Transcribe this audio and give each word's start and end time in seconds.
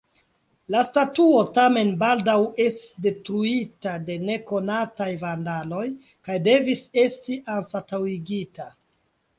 La 0.75 0.79
statuo 0.85 1.43
tamen 1.57 1.91
baldaŭ 2.03 2.37
estis 2.65 2.87
detruita 3.07 3.93
de 4.09 4.17
nekonataj 4.31 5.11
vandaloj 5.27 5.85
kaj 6.09 6.43
devis 6.51 6.87
esti 7.07 7.43
anstataŭigita. 7.61 8.73